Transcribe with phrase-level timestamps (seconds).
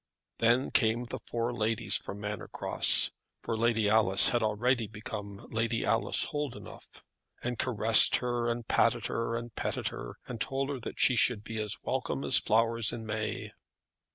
[0.39, 3.11] Then came the four ladies from Manor Cross,
[3.43, 7.03] for Lady Alice had already become Lady Alice Holdenough,
[7.43, 11.43] and caressed her, and patted her, and petted her, and told her that she should
[11.43, 13.51] be as welcome as flowers in May.